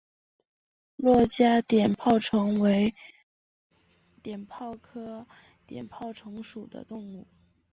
[0.97, 2.95] 珞珈碘泡虫为
[4.23, 5.27] 碘泡科
[5.67, 7.27] 碘泡虫属的动物。